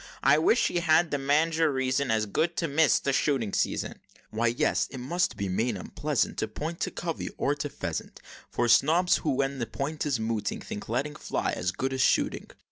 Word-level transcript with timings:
I 0.23 0.39
wish 0.39 0.69
he 0.69 0.79
had 0.79 1.11
the 1.11 1.19
mange, 1.19 1.59
or 1.59 1.71
reason 1.71 2.09
As 2.09 2.25
good, 2.25 2.55
to 2.57 2.67
miss 2.67 2.97
the 2.97 3.13
shooting 3.13 3.53
season!" 3.53 3.99
"Why 4.31 4.47
yes, 4.47 4.87
it 4.89 4.97
must 4.97 5.37
be 5.37 5.47
main 5.47 5.75
upleasant 5.77 6.37
To 6.37 6.47
point 6.47 6.79
to 6.79 6.89
covey, 6.89 7.29
or 7.37 7.53
to 7.53 7.69
pheasant, 7.69 8.19
For 8.49 8.67
snobs, 8.67 9.17
who, 9.17 9.29
when 9.29 9.59
the 9.59 9.67
point 9.67 10.03
is 10.07 10.19
mooting, 10.19 10.59
Think 10.59 10.89
letting 10.89 11.13
fly 11.15 11.51
as 11.51 11.71
good 11.71 11.93
as 11.93 12.01
shooting!" 12.01 12.49